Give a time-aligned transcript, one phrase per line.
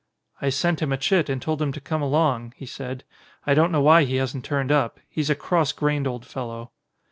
[0.41, 3.03] "I sent him a chit and told him to come along," he said.
[3.45, 4.99] "I don't know why he hasn't turned up.
[5.07, 6.71] He's a cross grained old fellow."